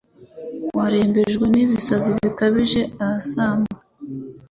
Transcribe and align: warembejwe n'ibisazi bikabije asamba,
warembejwe 0.77 1.45
n'ibisazi 1.49 2.09
bikabije 2.19 2.81
asamba, 3.09 3.75